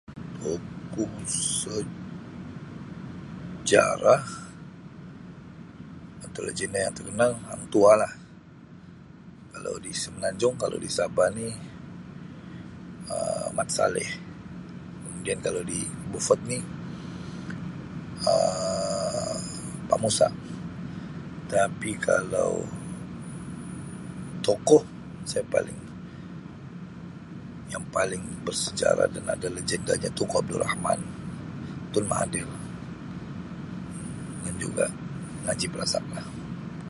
Tokoh 0.41 1.13
sejarah 1.61 4.23
atau 6.25 6.41
lagenda 6.47 6.79
yang 6.85 6.95
terkenal 6.97 7.31
Hang 7.47 7.63
Tuah 7.73 7.95
lah 8.01 8.13
kalau 9.53 9.73
di 9.85 9.91
Semenanjung 10.03 10.55
kalau 10.63 10.77
di 10.85 10.89
Sabah 10.97 11.27
ni 11.39 11.49
Um 13.13 13.47
Mat 13.57 13.69
Salleh 13.77 14.09
kemudian 15.03 15.39
kalau 15.45 15.61
di 15.71 15.79
Beaufort 16.11 16.41
ni 16.51 16.59
Um 18.29 19.39
Pa' 19.89 19.97
Musa 20.03 20.27
tapi 21.51 21.91
kalau 22.07 22.51
tokoh 24.45 24.83
saya 25.29 25.45
paling 25.55 25.79
yang 27.73 27.85
paling 27.95 28.19
bersejarah 28.45 29.07
dan 29.15 29.23
ada 29.35 29.47
lagendanya 29.57 30.09
Tunku 30.17 30.35
Abdul 30.43 30.59
Rahman, 30.67 30.99
Tun 31.95 32.03
Mahathir 32.11 32.43
dan 34.43 34.51
juga 34.63 34.85
Najib 35.47 35.71
Razak 35.79 36.03
lah. 36.15 36.27